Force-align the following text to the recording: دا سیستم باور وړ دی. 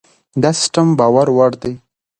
دا 0.41 0.49
سیستم 0.59 0.87
باور 0.99 1.27
وړ 1.37 1.51
دی. 1.61 1.73